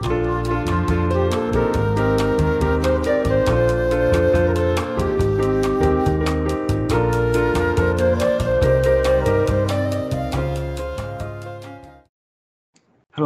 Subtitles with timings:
[0.00, 0.12] Hello，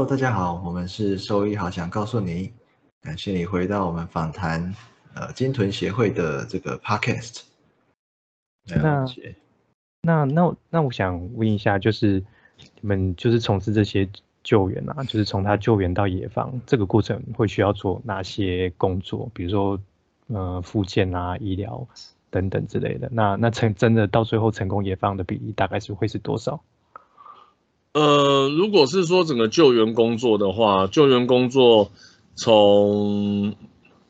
[0.06, 2.50] 大家好，我们是兽医好想告诉你，
[3.02, 4.74] 感谢你回到我们访谈
[5.14, 7.42] 呃金豚协会的这个 Podcast。
[8.64, 9.04] 那
[10.00, 12.24] 那那那我想问一下，就是
[12.80, 14.08] 你们就是从事这些
[14.44, 19.30] 救援啊，就是从他救援到野放这个过程会需要做哪些工作？
[19.32, 19.80] 比如说
[20.26, 21.86] 呃复健啊、医疗
[22.30, 23.08] 等等之类的。
[23.12, 26.62] 那那成真的到最后成功野放的比例大概是会是多少？
[27.92, 31.90] 呃，如果是说整个救援工作的话，救援工作
[32.34, 33.54] 从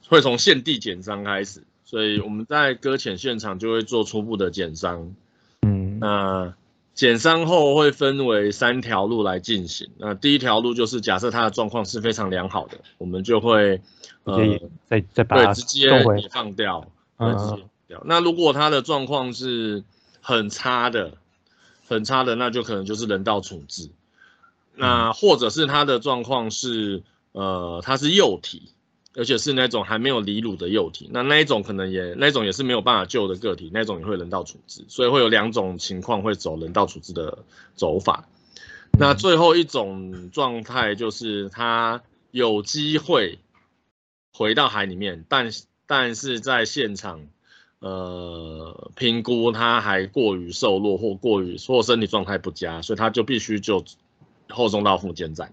[0.09, 5.15] 会从现地减伤开始，所以我们在搁浅现场就会做初步的减伤。
[5.63, 6.55] 嗯，那
[6.95, 9.91] 减伤后会分为三条路来进行。
[9.99, 13.81] 那第一条路就是假设他的状况是非常良好的，我们就会
[14.25, 14.39] 呃
[14.89, 16.87] 再再把对直接也放掉，
[17.19, 18.03] 嗯，直接掉。
[18.05, 19.85] 那如果他的状况是
[20.21, 21.15] 很差的。
[21.89, 23.91] 很差的，那就可能就是人道处置。
[24.77, 28.71] 那或者是他的状况是，呃，他是幼体，
[29.15, 34.85] 而且是那种还没有离乳的幼体，那那一种可能也那一种也是没有办法救的个体，那种也会人道处置。
[34.89, 37.39] 所以会有两种情况会走人道处置的
[37.75, 38.29] 走法。
[38.99, 43.39] 那最后一种状态就是他有机会
[44.33, 45.51] 回到海里面，但
[45.87, 47.21] 但是在现场。
[47.85, 53.85] 呃，评估他还过于瘦弱或过于或身体状态不佳，所以他就必须就
[54.49, 55.53] 后送到复健站。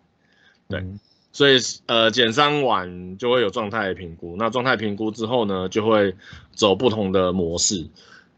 [0.67, 0.85] 对，
[1.31, 6.15] 所以呃减伤完就会有状态评估，那状态评估之后呢，就会
[6.53, 7.87] 走不同的模式。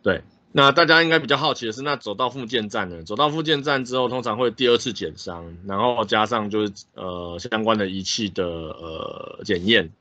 [0.03, 3.03] 对，那大家应该比较好奇的是，那走到复健站呢？
[3.03, 9.91] 走到复健站之后，通常会第二次减伤，然后加上就是呃相关的仪器的呃检验。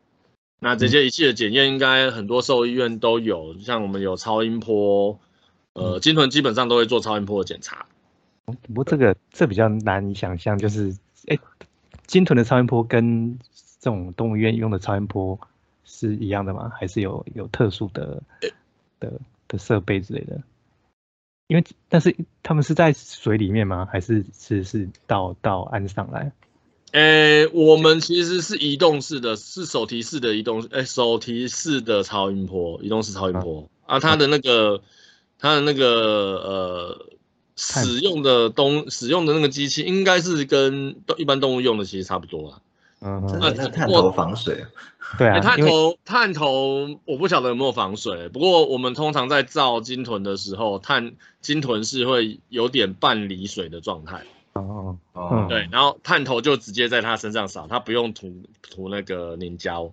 [0.63, 5.19] 那这些仪器的检验应该很多兽医院都有，像我们有超音波，
[5.73, 7.87] 呃，金豚基本上都会做超音波的检查。
[8.45, 10.95] 不过这个这比较难以想象，就是
[11.29, 11.39] 哎，
[12.11, 13.39] 金豚的超音波跟
[13.79, 15.39] 这种动物医院用的超音波
[15.85, 16.69] 是一样的吗？
[16.75, 18.21] 还是有有特殊的
[18.99, 19.13] 的
[19.47, 20.43] 的设备之类的？
[21.47, 23.87] 因为但是他们是在水里面吗？
[23.93, 26.33] 还是是是到到岸上来？
[26.91, 34.83] 诶，我们其实是移动式的，是手提式的移动，诶，手提式的超音波，移动式超音波啊，它的那个，
[35.39, 37.07] 它的那个呃，
[37.61, 42.61] 使用的东，使用的那个机器，应该是跟一般动物用的其实差不多啊。
[43.03, 44.65] 嗯，那探头防水，
[45.19, 51.13] 对啊，探头探头，我不晓得有没有防水，不过我们通常在造金豚的时候，探
[51.43, 54.23] 金豚是会有点半离水的状态。
[54.55, 58.35] 哦哦，对，然后探头就直接在它身上扫，它不用涂
[58.71, 59.93] 涂那个凝胶，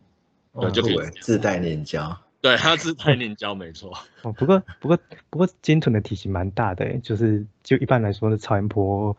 [0.59, 3.91] 对，就可以自带凝胶，对，他自带凝胶没错。
[4.21, 4.97] 哦，不过不过
[5.29, 9.13] 不过金豚的体型蛮大的，就是就一般来说的超音波，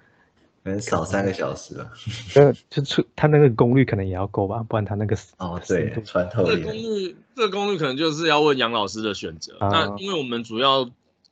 [0.64, 1.90] 可能少三个小时了。
[2.34, 9.56] 呃，就出它那个功率可能也要够吧，不然它那个哦对穿透力，这功率这个功率可能就是要问杨老师的选择。
[9.60, 10.90] 那因为我们主要。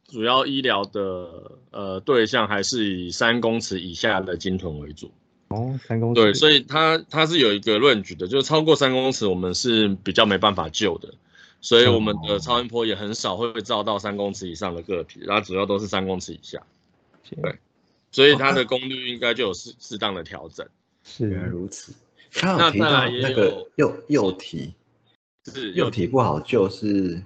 [0.08, 5.10] 主要医疗的呃对象还是以三公尺以下的鲸豚为主
[5.48, 11.12] 哦，三公尺对，所以它它是有一个论据的，就是超过三公尺我们是比较没办法救的，
[11.66, 16.64] 所以我们的超音波也很少会照到三公尺以上的个体，然后主要都是三公尺以下，
[17.28, 17.58] 对，
[18.12, 20.64] 所以它的功率应该就有适适当的调整。
[21.02, 21.92] 是原来如此，
[22.40, 24.74] 那再来那个幼幼体，
[25.46, 27.20] 是幼体不好救是。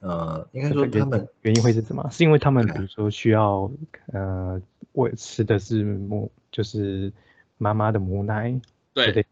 [0.00, 2.04] 呃，应该说他们原因会是什么？
[2.10, 3.70] 是因为他们比如说需要
[4.12, 4.60] 呃
[4.94, 7.12] 喂吃的是母，就是
[7.56, 8.60] 妈妈的母奶。
[8.94, 9.24] 对，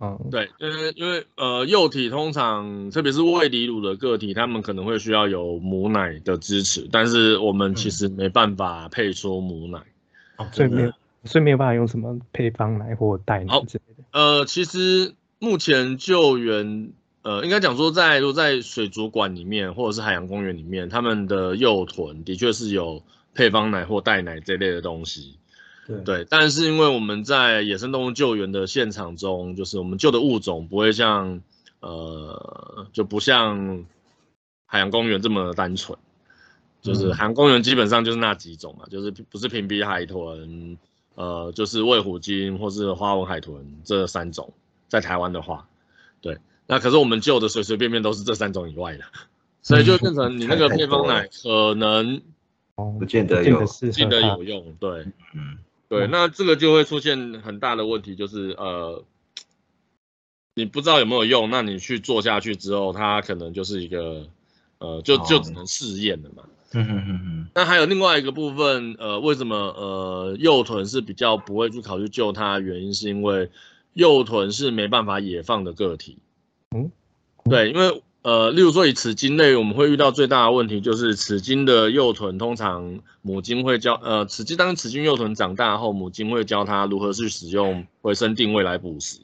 [0.00, 9.80] 嗯，对，因为因为呃幼体通常特别是未离乳的个体，他们可能会需要有母奶的支持，但是我们其实没办法配出母奶，
[10.52, 10.92] 所以没有
[11.24, 14.04] 所以没有办法用什么配方奶或代奶之类的。
[14.12, 16.92] 呃，其实目前救援。
[17.26, 23.02] 呃，应该讲说，在如果在水族馆里面，或者是海洋公园里面，他们的幼豚的确是有
[23.32, 25.38] 配方奶或代奶这类的东西。
[26.04, 31.40] 对，但是因为我们在野生动物救援的现场中，就是我们救的物种不会像
[31.80, 33.84] 呃，就不像
[34.66, 35.98] 海洋公园这么单纯。
[36.82, 40.76] 就是海洋公园基本上就是那几种嘛，就是不是平鼻海豚，
[41.14, 44.52] 呃，就是魏虎鲸或是花纹海豚这三种，
[44.86, 45.66] 在台湾的话，
[46.20, 46.36] 对。
[46.66, 49.04] 那可是我们救的随随便便都是这三种以外的，
[49.62, 52.20] 所以就变成你那个配方奶可能
[52.98, 54.76] 不见得有，不见得有用。
[54.78, 55.56] 对，嗯，
[55.88, 59.04] 对，那这个就会出现很大的问题，就是呃，
[60.54, 64.26] 你不知道有没有用，那你去做下去之后，它可能就是一个
[64.78, 66.44] 呃，就就只能试验了嘛。
[66.72, 67.48] 嗯哼哼哼。
[67.54, 72.58] 那还有另外一个部分，呃，为什么呃幼豚是比较不会去考虑救它？
[72.58, 73.50] 原因是因为
[73.92, 76.18] 幼豚是没办法野放的个体。
[76.74, 76.90] 嗯，
[77.44, 78.02] 对，因为。
[78.24, 89.18] 呃，例如说以齿鲸类，我们会遇到最大的问题就是齿鲸的幼豚，通常母鲸会教呃齿鲸当齿鲸幼豚长大后，母鲸会教它如何去使用回声定位来捕食。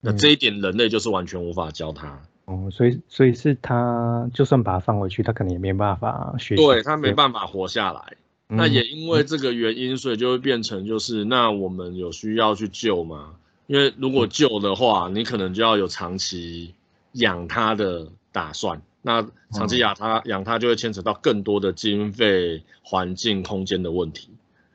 [0.00, 2.20] 那这一点人类就是完全无法教它。
[2.46, 6.56] 哦，所以所以是它就算把它放回去，它可能也没办法学。
[6.56, 8.16] 对，它没办法活下来。
[8.48, 13.36] 那也因为这个原因，所以就会变成就是那我们有需要去救吗？
[13.68, 16.74] 因为如果救的话，你可能就要有长期。
[17.12, 24.30] 养它的打算，那长期养它，养它就会牵扯到更多的经费、环境、空间的问题。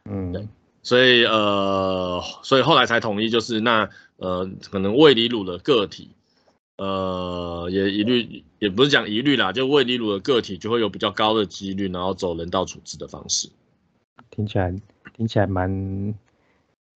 [0.10, 0.48] 嗯，对，
[0.84, 6.10] 所以呃，所以后来才统一，就是那呃，可能未离乳的个体，
[6.78, 13.50] 呃，也一律也不是讲一律啦，就未离乳的个体就会有比较高的几率，然后走人道处置的方式。
[14.30, 14.74] 听起来
[15.16, 16.14] 听起来蛮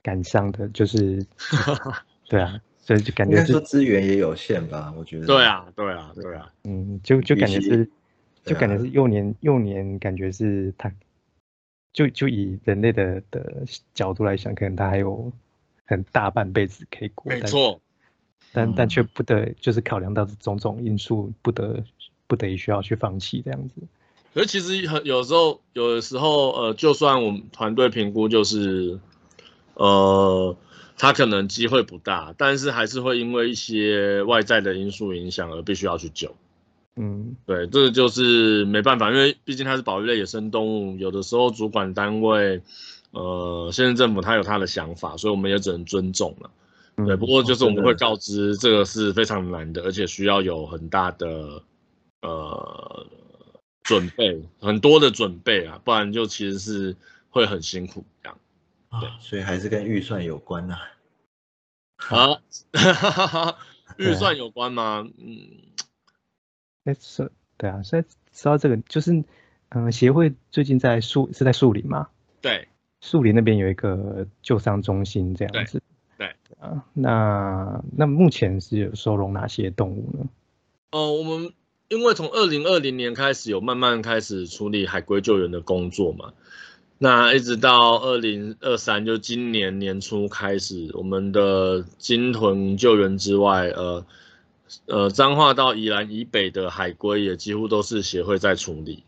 [0.03, 1.25] 感伤的，就是
[2.27, 2.59] 对啊。
[2.89, 5.27] 所以就感觉是资源也有限吧，我觉得。
[5.27, 6.51] 对啊，对啊，对啊。
[6.63, 7.87] 嗯，就就感觉是，
[8.43, 10.91] 就感觉是幼年幼年，感觉是他，
[11.93, 13.63] 就就以人类的的
[13.93, 15.31] 角度来想，可能他还有
[15.85, 17.31] 很大半辈子可以过。
[17.31, 17.79] 没错。
[18.53, 21.83] 但但却不得，就是考量到种种因素，不得
[22.25, 23.75] 不得已需要去放弃这样子。
[24.33, 28.99] 可是其实很有时候，有的时候，呃，就算我们团队评估就是，
[29.75, 30.57] 呃。
[30.99, 36.35] 他可能机会不大，但是还是会因为一些外在的因素影响而必须要去救。
[36.97, 42.61] 嗯，对，这个就是没办法，因为毕竟它是保育类野生动物，有的时候主管单位，
[43.11, 46.51] 呃，县政府他有他的想法，所以我们也只能尊重了。
[46.97, 51.63] 对，不过就是我们会告知这个是非常难的，而且需要有很大的
[52.21, 53.07] 呃
[53.83, 56.93] 准备，很多的准备啊，不然就其实是
[57.29, 58.37] 会很辛苦这样。
[58.99, 60.79] 对，所以还是跟预算有关呐。
[61.97, 62.41] 啊，
[63.97, 65.07] 预算有关吗？
[65.17, 65.49] 嗯，
[66.85, 69.23] 哎是对啊，所以说到这个，就是
[69.69, 72.07] 嗯，协会最近在树是在树林嘛？
[72.41, 72.69] 对，
[73.01, 75.83] 树林那边有一个救伤中心这样子。
[76.17, 80.29] 对，啊，那那目前是有收容哪些动物呢？
[80.91, 81.53] 哦，我们
[81.89, 86.33] 因为从二零二零年开始有慢慢开始处理海龟救援的工作嘛。
[87.01, 94.05] 那一直到二零二三，就今年年初开始，我们的金屯救援之外，呃
[94.85, 99.03] 呃，彰化到宜兰以北的海龟也几乎都是协会在处理。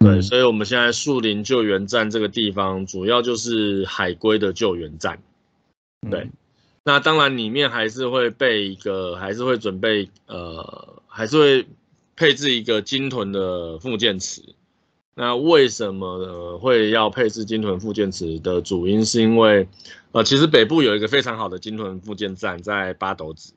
[0.00, 5.22] 对，所以我们现在树林救援站这个地方，主要就是海龟的救援站。
[6.10, 6.30] 对，
[6.82, 11.66] 那当然里面还是会备一个，还是会准备，呃，还是会
[12.16, 14.42] 配置一个金屯的附件池。
[15.20, 19.68] 那为什么会要配置金屯附件池的主因，是因为，
[20.12, 23.52] 呃，其实北部有一个非常好的金屯附件站在八斗子，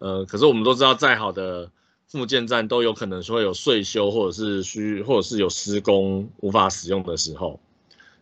[0.00, 1.70] 呃，可是我们都知道，再好的
[2.08, 7.60] 附件站都有可能会有税修，或者是需，或者是有施工无法使用的时候。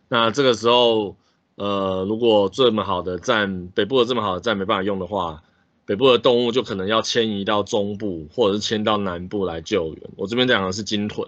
[0.07, 1.15] 那这个时候，
[1.55, 5.41] 呃，如果这么好的站，北部的这么好的站没办法用的话，
[5.87, 10.03] 北部的动物就可能要迁移到中部，或者是迁到南部来救援。
[10.15, 11.27] 我这边讲的是金屯。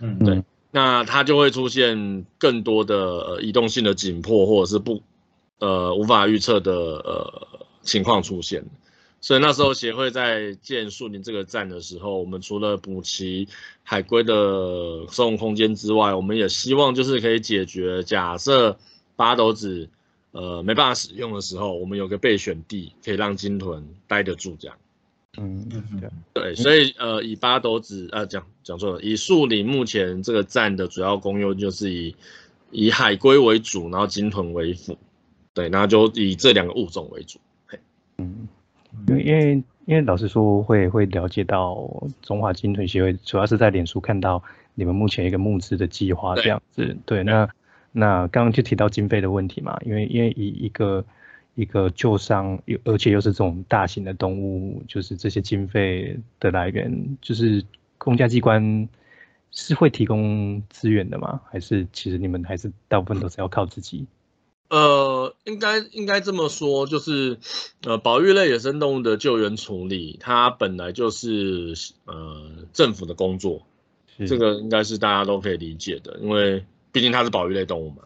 [0.00, 5.02] 嗯，对，那它就会出现更多的呃移动性的紧迫，或者是不
[5.58, 7.48] 呃无法预测的呃
[7.82, 8.64] 情况出现。
[9.20, 13.48] 所以那时候协会在建树林这个站的时候，我们除了补齐
[13.82, 18.78] 海龟的生活空间之外，我们也希望就是可以解决假设
[19.16, 19.88] 八斗子
[20.30, 24.76] 呃没办法使用的时候，我们有个备选地可以让鲸豚待得住这样。
[25.36, 32.16] 嗯嗯对，所以呃，以八斗子啊讲讲错了，以树林目前这个站的主要功用就是以
[32.70, 34.96] 以海龟为主，然后金豚为辅，
[35.54, 37.38] 对，那就以这两个物种为主。
[38.16, 38.48] 嗯，
[39.06, 44.42] 因为因为因为老实说会会了解到中华金豚协会主要是在脸书看到
[44.74, 47.48] 你们目前一个募资的计划这样子，对，那
[47.92, 51.04] 那刚刚就提到经费的问题嘛，因为因为以一个。
[51.58, 57.64] 一个旧伤，又而且又是这种大型的动物，就是这些经费的来源，就是
[57.98, 58.88] 公家机关
[59.50, 61.40] 是会提供资源的吗？
[61.50, 64.06] 还是其实你们还是大部分都是要靠自己？
[64.70, 67.38] 呃，应该应该这么说，就是
[67.82, 71.74] 呃，保育类野生动物的救援处理，它本来就是
[72.04, 73.66] 呃政府的工作，
[74.28, 78.04] 这个应该是大家都可以理解的，因为毕竟它是保育类动物嘛。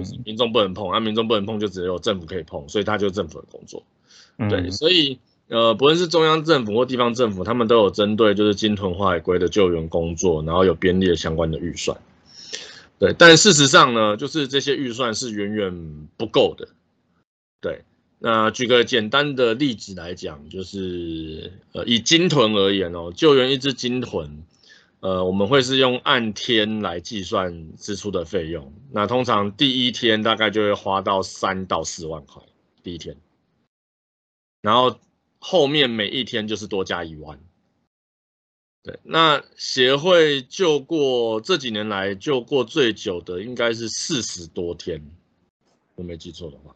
[0.00, 3.82] 嗯，民众不能碰，啊，民众不能碰，就只有政府可以碰，所以它就是政府的工作。
[4.48, 11.98] 对，所以呃，不论是中央政府或地方政府，他们都有针对就是鲸豚花海龟的救援工作，然后有编列相关的预算。
[12.98, 16.68] 对，但事实上呢，就是这些预算是远远不够的。
[17.60, 17.82] 对，
[18.18, 24.44] 那举个简单的例子来讲，就是呃，以鲸豚而言哦，救援一只鲸豚，
[25.00, 28.72] 呃，我们会是用按天来计算支出的费用。
[28.92, 32.42] 那通常第一天大概就会花到三到四万块，
[32.82, 33.16] 第一天，
[34.60, 34.98] 然后
[35.38, 37.40] 后面每一天就是多加一万。
[38.82, 45.02] 对，那协会救过这几年来救过最久的应该是四十多天，
[45.94, 46.74] 我没记错的话。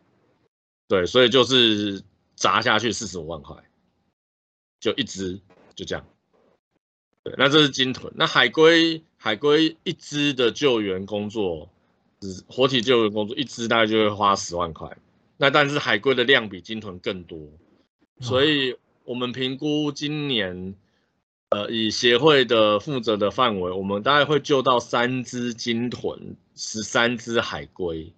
[0.88, 2.02] 对，所以就是
[2.37, 3.57] 砸下去四十五万块，
[4.81, 5.40] 就一直
[5.75, 6.07] 就这样。
[7.25, 11.69] 对，那这是鲸豚，那海龟海龟一只的救援工作，
[12.47, 14.97] 活体救援工作一只大概就会花十万块。
[15.38, 17.38] 那但是海龟的量比鲸豚更多，
[18.21, 20.76] 所以我们评估今年。
[21.50, 28.12] 呃，以协会的负责的范围，我们大概会救到三只鲸豚，十三只海龟。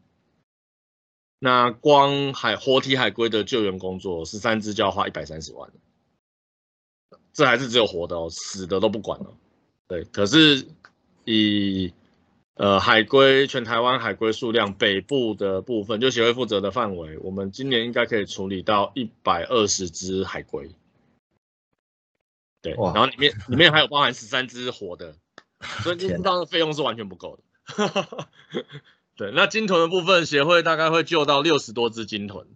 [1.38, 5.70] 那光海活体海龟的救援工作，十三只就要花一百三十万。
[7.36, 9.36] 这还是只有活的哦，死的都不管了。
[9.86, 10.66] 对，可是
[11.26, 11.92] 以
[12.54, 20.74] 呃海龟全台湾海龟数量北部的部分，就协会负责的范围，我们今年应该可以处理到一百二十只海龟。
[22.62, 25.14] 对，然后里面里面还有包含十三只活的，
[25.82, 28.28] 所以知道的费用是完全不够的。
[29.14, 32.46] 对，那鲸豚的部分，协会大概会救到六十多只鲸豚，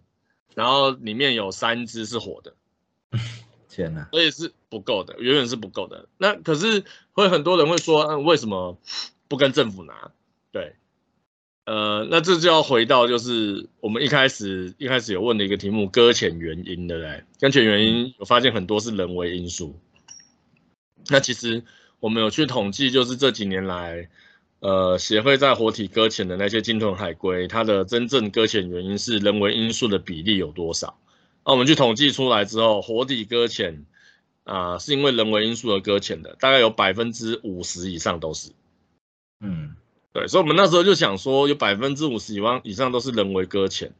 [0.55, 2.55] 然后里面有三只是活的。
[3.71, 6.09] 天哪，所以是不够的，远远是不够的。
[6.17, 8.77] 那可是会很多人会说，嗯，为什么
[9.29, 10.11] 不跟政府拿？
[10.51, 10.75] 对，
[11.65, 17.23] 呃，那这就要回到就是我们一开始一开始有问的一个题目，搁浅原因，对不对？
[17.39, 19.79] 搁浅原因，我发现很多是人为因素。
[21.07, 21.63] 那其实
[22.01, 24.09] 我们有去统计，就是这几年来，
[24.59, 30.99] 呃，协会在活体搁浅的那些鲸豚海龟，它的真正搁浅原因是人为因素的比例有多少？
[31.43, 33.85] 那我们去统计出来之后，活体搁浅
[34.43, 38.51] 啊，是因为人为因素而搁浅的，大概有百分之五十以上都是。
[39.39, 39.75] 嗯，
[40.13, 43.93] 对，所以我们那时候就想说，有百分之五十以上以上都是人为搁浅，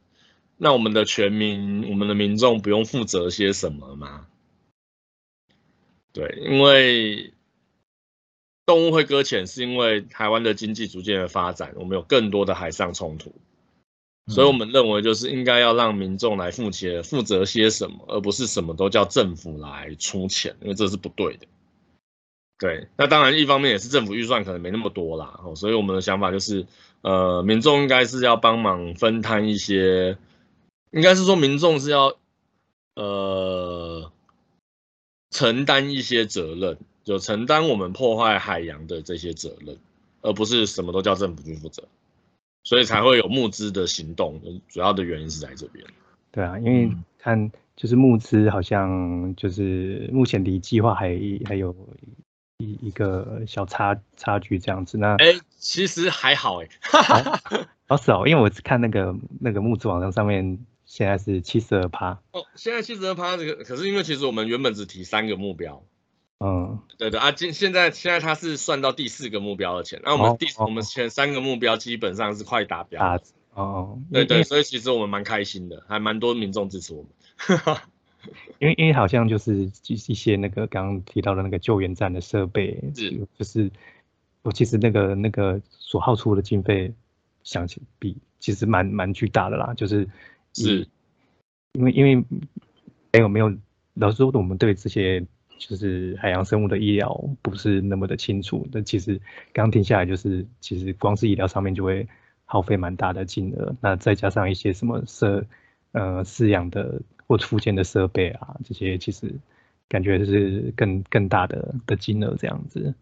[0.56, 4.28] 那我们的全民，我们的民众不用负责些什么吗？
[6.12, 7.32] 对，因为
[8.66, 13.34] 动物会搁浅，是因为台湾的经济逐渐的发展，我们有更多的海上冲突，
[14.28, 21.46] 所以我们认为就是应该要让民众来负责负责些什么，而不是什么都叫政府来出钱，因为这是不对的。
[22.58, 26.66] 对，那当然一方面也是政府预算可能没那么多啦，哦所以我们的想法就是，
[27.00, 30.16] 呃，民众应该是要帮忙分摊一些，
[30.92, 32.16] 应该是说民众是要，
[32.94, 34.10] 呃。
[35.34, 39.78] 承担一些责任，就承担我们破坏海洋的这些责任，
[40.20, 41.84] 而不是什么都叫政府去负责，
[42.64, 44.40] 所以才会有募资的行动。
[44.68, 45.84] 主要的原因是在这边。
[46.30, 51.74] 对啊，因为看就是募资好像就是目前离计划还还有
[52.58, 54.98] 一一个小差差距这样子。
[54.98, 56.68] 那哎，其实还好哎。
[57.86, 60.58] 好少，因为我看那个那个募资网站上面。
[60.84, 65.82] 现在是七十二趴哦，现在七十二趴这个，可是因为其实我们原本只提三个目标，
[66.42, 73.20] 嗯，对对啊，今现在现在他是算到第四个目标的钱，那我们第我们前三个目标基本上是快达标，
[73.54, 77.10] 哦，对对，所以其实我们蛮开心的，还蛮多民众支持我们，
[78.58, 83.70] 因为因为好像就是一些那个刚刚提到的那个救援站的设备，是就是
[84.42, 86.92] 我其实那个那个所耗出的经费，
[87.44, 90.08] 想起比其实蛮蛮巨大的啦，就是。
[90.54, 90.86] 是，
[91.72, 92.16] 因为因为
[93.10, 93.56] 没有没有
[93.94, 95.26] 老实说，我们对这些
[95.68, 98.68] 就是海洋生物的医疗不是那么的清楚。
[98.72, 99.20] 但其实
[99.52, 102.06] 刚听下来，就是其实光是医疗上面就会
[102.44, 103.74] 耗费蛮大的金额。
[103.80, 105.46] 那再加上一些什么设
[105.92, 109.34] 呃饲养的或附件的设备啊，这些其实
[109.88, 112.94] 感觉是更更大的的金额这样子。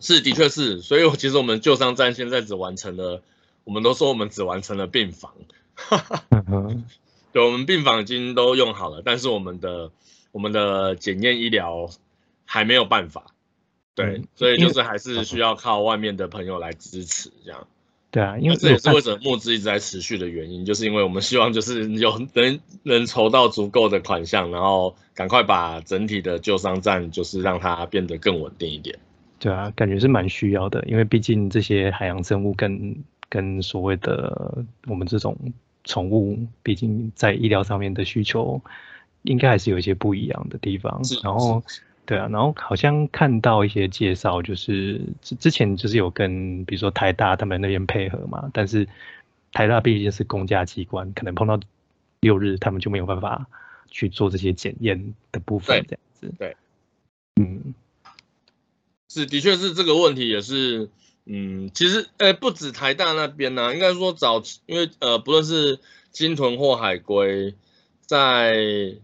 [0.00, 0.80] 是，的确是。
[0.80, 3.22] 所以其实我们救伤站现在只完成了，
[3.64, 5.32] 我们都说我们只完成了病房。
[7.32, 9.92] 对，我们病房已经都用好了，但是我们的
[10.32, 11.88] 我们的检验医疗
[12.44, 13.26] 还没有办法。
[13.94, 17.66] 对，所以就是还是需要靠外面的朋友来支持这样。
[18.10, 28.98] 对啊，因为这也是为什么募资一直在持续的原因，就是因为我们希望就是有能能筹到足够的款项，然后赶快把整体的救伤站就是让它变得更稳定一点。
[29.38, 32.96] 对啊，感觉是蛮需要的，因为毕竟这些海洋生物跟
[33.28, 35.36] 跟所谓的我们这种。
[35.82, 38.60] 宠物毕竟在医疗上面的需求
[39.22, 41.00] 应该还是有一些不一样的地方。
[41.22, 41.62] 然后，
[42.06, 48.86] 对啊，然后好像看到一些介绍，就是之之前就是有跟比如说台大他们那边配合嘛，但是
[49.52, 51.58] 台大毕竟是公家机关，可能碰到
[52.20, 53.46] 六日他们就没有办法
[53.90, 56.32] 去做这些检验的部分，这样子。
[56.38, 56.56] 对，
[57.36, 57.74] 嗯，
[59.08, 60.88] 是，的确是这个问题也是。
[61.26, 65.78] 嗯，其实，呃，不止台大那边呢，应该说早期，因为呃，不论是
[66.10, 67.54] 金屯或海龟，
[68.00, 68.94] 在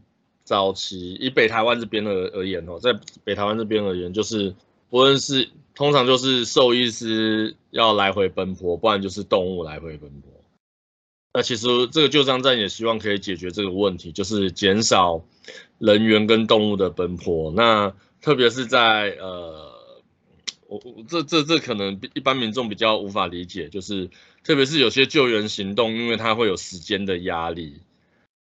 [0.46, 4.54] 早期以北台湾这边而而言哦，在北台湾这边而言，就是
[4.88, 10.32] 不论是通常就是兽医师要来回奔波，不然就是动物来回奔波。
[11.34, 15.22] 那其实这个救伤站也希望可以解决这个问题，就是减少
[15.78, 17.50] 人员跟动物的奔波。
[17.50, 19.76] 那特别是在呃。
[20.68, 24.10] 我我这这这可能一般民众比较无法理解，就是
[24.42, 27.82] 特别是有些救援行动，因为它会有时间的压力，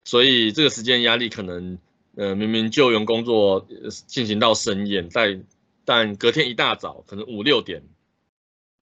[0.05, 1.78] 所以这个时间压力可能，
[2.19, 3.65] 呃，明明救援工作
[4.09, 5.45] 进行到深夜，但
[5.85, 7.85] 但隔天一大早，可能五六点，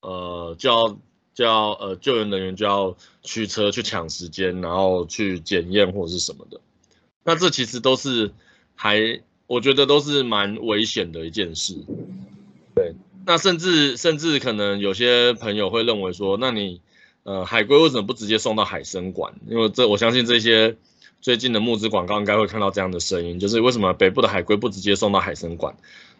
[0.01, 0.99] 呃，就要
[1.35, 6.63] 就要呃救援人员就要驱车去抢时间，然后去检验或者是什么的，
[7.25, 8.33] 那这其实都是
[8.75, 11.75] 还我觉得都是蛮危险的一件事，
[12.75, 12.95] 对。
[13.27, 16.81] 那甚至甚至可能有些朋友会认为说，那你
[17.25, 19.35] 呃海龟为什么不直接送到海参馆？
[19.47, 20.77] 因为这我相信这些
[21.27, 25.77] 最近的募资广告应该会看到这样的声音，就是为什么北部的海龟不直接送到海参馆？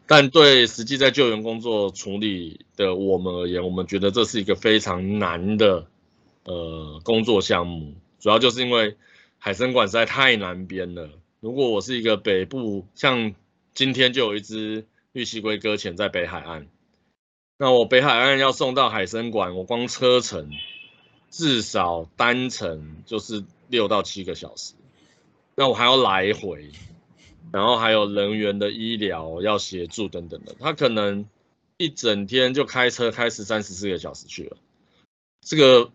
[0.09, 5.87] 但对实际在救援工作处理的我们而言，我们觉得这是一个非常难的
[6.43, 8.97] 呃工作项目，主要就是因为
[9.39, 11.09] 海参馆实在太难编了。
[11.39, 13.33] 如果我是一个北部，像
[13.75, 16.67] 今天就有一只绿蜥龟搁浅在北海岸。
[17.59, 20.51] 那我北海岸要送到海参馆，我光车程
[21.31, 24.75] 至少单程就是六到七个小时，
[25.57, 26.71] 那我还要来回，
[27.53, 31.27] 然后还有人员的医疗要协助等等的，他可能
[31.79, 34.57] 一整天就开车开十三十四个小时去了，
[35.41, 35.91] 这个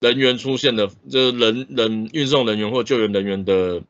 [0.00, 3.82] 人员出现的，就是人人运送人员或救援人员的。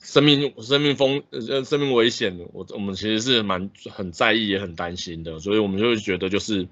[0.00, 6.66] 生命生命风呃生命危险，我我们其实是蛮很在意也很担心的，所以我们就会觉得就是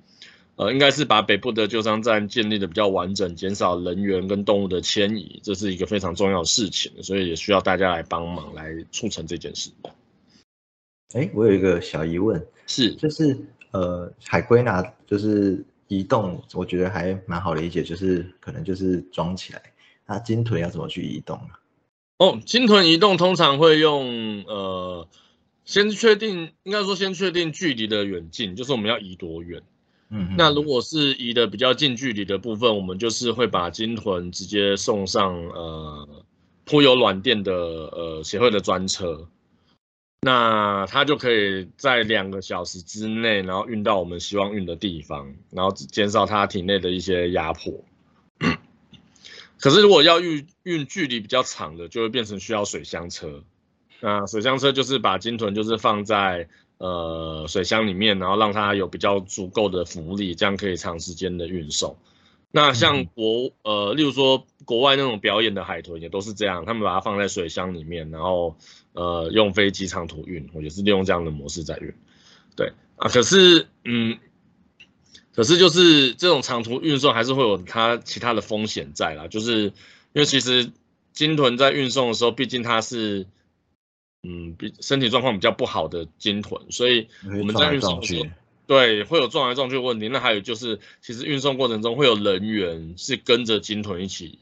[0.56, 9.70] 呃应该是把北部的救伤站建立的比较完整，减少人员跟动物的迁移，这是一个非常重要的事情，所以也需要大家来帮忙来促成这件事。
[11.14, 13.38] 哎，我有一个小疑问，是就是
[13.70, 19.62] 呃海龟呢就是移动，我觉得还蛮好理解，就是可能就是装起来，
[20.06, 21.60] 那鲸豚要怎么去移动啊？
[22.18, 25.06] 哦，鲸豚移动通常会用呃，
[25.66, 29.62] 先确定，应该说先确定距离的远近，就是我们要移多远。
[30.08, 36.24] 嗯，那如果是移的比较近距离的部分，我们就是会把鲸豚直接送上呃
[36.64, 39.28] 铺有软垫的呃协会的专车，
[40.20, 47.84] 那它就可以在两个小时之内，然后运到我们希望运的地方，然后减少它体内的一些压迫。
[49.58, 53.42] 可是如果要运运距离比较长的，就会变成需要水箱车。
[54.00, 61.96] 那水箱车就是把鲸豚就是放在呃水箱里面，然后让它有比较足够的浮力，这样可以长时间的运送。
[62.50, 68.56] 那像国呃，例如说国外那种表演的海豚也都是这样，他们把它放在水箱里面，然后
[68.92, 71.92] 呃用飞机长途运，或者是利用这样的模式在运。
[72.56, 74.18] 对啊，可是嗯。
[75.34, 79.72] 可是就是这种长途运送还是会有它其他的风险在啦，就是因
[80.14, 80.72] 为其实
[81.12, 83.26] 鲸豚在运送的时候，毕竟它是
[84.26, 88.26] 嗯比身体状况比较不好的鲸豚，所以我们在运送的时候，
[88.66, 90.08] 对会有撞来撞去的问题。
[90.08, 94.38] 那还有就是，其实运送过程中会有人员是跟着鲸豚一起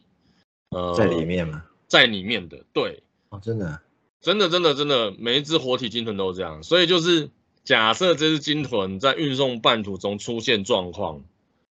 [0.70, 1.64] 呃在里面吗？
[1.86, 3.80] 在里面的，对哦，真的
[4.20, 7.30] 真的真的真的，每一只活体鲸豚都这样，所以就是。
[7.64, 11.24] 假设这只鲸豚在运送半途中出现状况，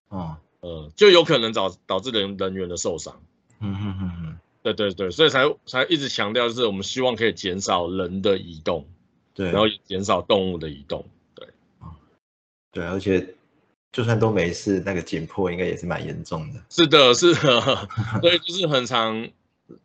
[0.10, 3.22] 啊，呃，就有可能导导致人人员的受伤。
[3.60, 4.33] 嗯嗯嗯嗯，
[4.64, 8.88] 对对对，所以才才一直强调，就是我们希望可以减少人的移动，
[9.36, 11.48] 对，然后减少动物的移动，对，
[11.80, 11.94] 啊，
[12.72, 13.36] 对，而且
[13.92, 16.64] 就算都没事，那个紧迫应该也是蛮严重的。
[16.70, 17.62] 是的，是的，
[18.22, 19.30] 所以就是很长，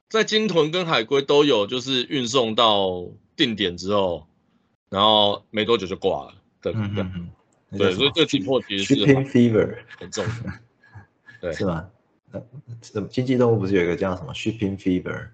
[0.08, 4.26] 在鲸豚跟海龟都有，就是运送到定点之后。
[4.90, 6.80] 然后没多久就挂了，对对
[7.76, 10.52] 对，所以这个紧迫其实是很重的，
[11.42, 11.90] 对， 是吗？
[12.32, 12.42] 呃，
[13.10, 15.28] 经济动物不是有一个叫什么 shipping fever，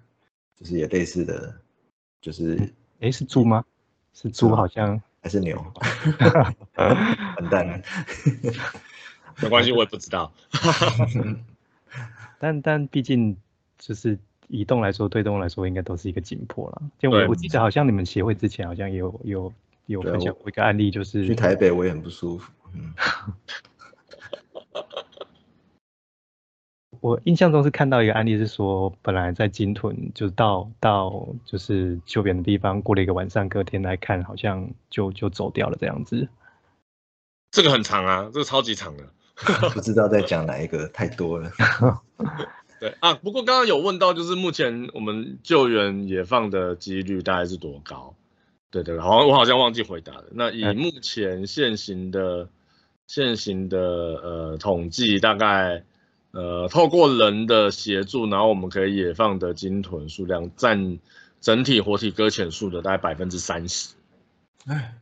[0.55, 1.55] 就是也类似的，
[2.21, 3.63] 就是哎是猪吗？
[4.13, 5.55] 是猪好像还是牛？
[6.75, 7.81] 完蛋了，
[9.41, 10.31] 没关系，我也不知道。
[12.39, 13.35] 但但毕竟
[13.77, 14.17] 就是。
[14.47, 16.79] 移动来说，对动物来说应该都是一个紧迫了。
[16.99, 19.51] 就我我记得好像你们协会之前好像有有
[19.87, 22.51] 有分享过一个案例，就是去台北我也很不舒服。
[22.75, 22.93] 嗯。
[27.05, 36.27] 我印象中是看到一个案例，是说本来在金屯，就到到就是救援的地方，过了一个晚上，隔天来看，好像就就走掉了这样子。
[37.51, 39.03] 这个很长啊，这个超级长的，
[39.71, 41.51] 不知道在讲哪一个，太多了。
[42.81, 48.15] 对啊，不过刚刚有问到，就是目前我们救援野放的几率大概是多高？
[48.71, 50.23] 对对，好像我好像忘记回答了。
[50.31, 52.49] 那以目前现行的
[53.05, 55.83] 现行的呃统计，大概。
[56.35, 60.99] 呃，透过人的协助，然后我们可以野放的鲸豚数量占
[61.39, 63.95] 整体活体搁浅数的大概百分之三十。
[64.65, 64.95] 哎，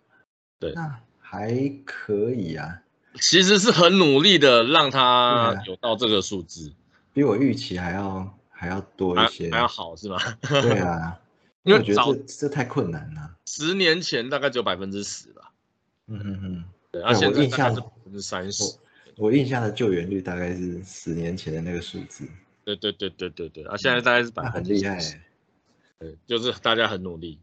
[0.60, 2.82] 对，那还可以啊。
[3.16, 6.72] 其实是很努力的让它有到这个数字，
[7.14, 10.20] 比我预期还要还要多一些，还要好是吗？
[10.42, 11.20] 对啊，
[11.64, 13.32] 因为我觉得这这太困难了。
[13.48, 15.52] 十年前大概只有百分之十吧。
[16.06, 18.78] 嗯嗯嗯，对，而现在大概是百分之三十。
[19.18, 22.26] 我印象的救援率大概是十年前的那个数字。
[22.66, 25.00] 对对对对对对，啊，现在大概是百分之很厉害。
[26.00, 27.38] 对，就是大家很努力，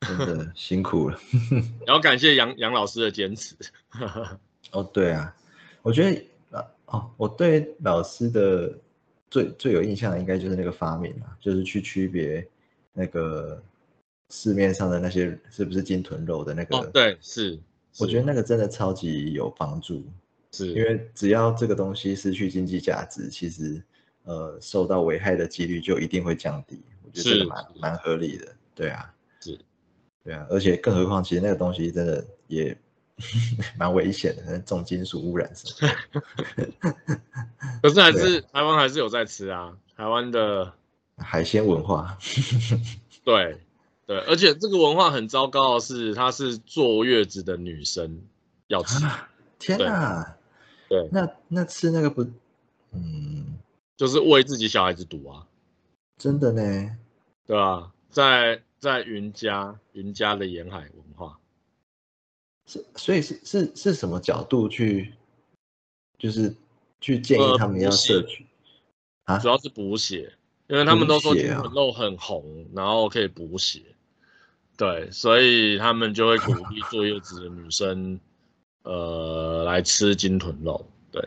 [0.00, 1.18] 真的辛苦了。
[1.86, 3.56] 然后感谢杨杨老师的坚持。
[4.72, 5.34] 哦，对啊，
[5.82, 8.78] 我觉得啊，哦，我对老师的
[9.30, 12.46] 最最有印象的应该就是那个发明啊，就是去区别
[12.92, 13.62] 那个
[14.30, 16.76] 市面上的那些是不是金豚肉的那个。
[16.76, 17.58] 哦，对，是。
[17.98, 20.04] 我觉得那个真的超级有帮助。
[20.56, 23.82] 是因为只要这个东西失去经济价值，其实
[24.24, 26.82] 呃受到危害的几率就一定会降低。
[27.04, 29.58] 我觉得这个蛮蛮合理的，对啊，是，
[30.24, 32.76] 对啊，而且更何况其实那个东西真的也
[33.78, 36.22] 蛮危险的，重金属污染什么。
[37.82, 40.72] 可是还是台湾还是有在吃啊，台湾的
[41.18, 42.18] 海鲜文化。
[43.24, 43.58] 对
[44.06, 48.22] 对，而且这个文化很糟糕的是，它是坐月子的女生
[48.68, 49.04] 要吃。
[49.58, 50.35] 天哪！
[50.88, 52.24] 对，那那吃那个不，
[52.92, 53.58] 嗯，
[53.96, 55.46] 就是喂自己小孩子赌啊，
[56.16, 56.96] 真的呢，
[57.46, 57.92] 对啊？
[58.08, 61.38] 在在云家云家的沿海文化，
[62.66, 65.12] 是所以是是是什么角度去，
[66.18, 66.54] 就是
[67.00, 68.46] 去建议他们要摄取
[69.24, 69.38] 啊？
[69.38, 70.32] 主要是补血，
[70.68, 73.82] 因为他们都说金豚肉很红，然后可以补血，
[74.76, 78.20] 对，所以他们就会鼓励坐月子的女生。
[78.86, 81.20] 呃，来吃金豚肉，对，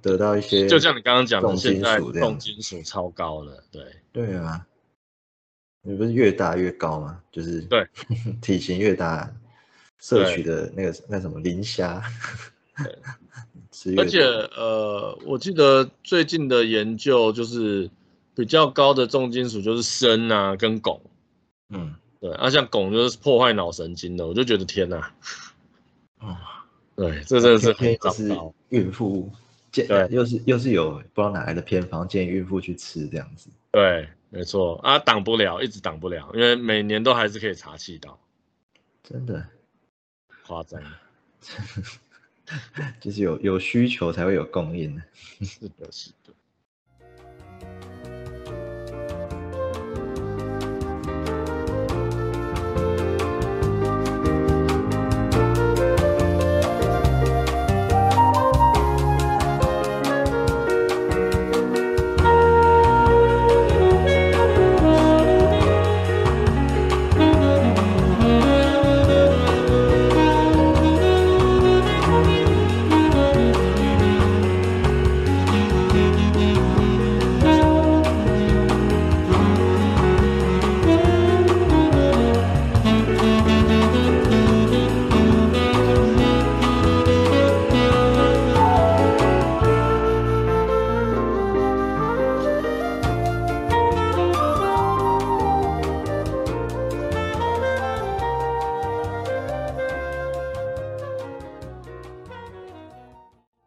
[0.00, 4.64] 得到一些，就像你刚刚讲的，现在重金属超高了，对，对啊，
[5.82, 7.20] 你不是越大越高吗？
[7.32, 7.84] 就是对，
[8.40, 9.28] 体型越大，
[9.98, 12.00] 摄取的那个那什么磷虾，
[13.96, 17.90] 而且呃，我记得最近的研究就是
[18.36, 21.00] 比较高的重金属就是砷啊跟汞，
[21.70, 25.12] 嗯，对，啊像汞就是破坏脑神经的，我就觉得天哪，
[26.20, 26.36] 哦。
[26.98, 28.52] 对，这真的是很糟糕。
[28.70, 29.30] 孕妇
[29.70, 33.48] 建对，又是又是有不知道哪来的偏方建议孕妇去吃这样子。
[33.70, 38.18] 对，没错啊，挡不了，一直挡不了，因为每年都还是可以查气道。
[39.04, 39.46] 真的
[40.44, 40.82] 夸张，
[43.00, 45.02] 就是有有需求才会有供应的。
[45.44, 46.32] 是的，是的。